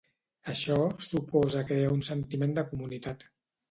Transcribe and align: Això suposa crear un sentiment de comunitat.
Això 0.53 0.77
suposa 1.09 1.63
crear 1.69 1.95
un 2.01 2.05
sentiment 2.11 2.61
de 2.61 2.69
comunitat. 2.75 3.33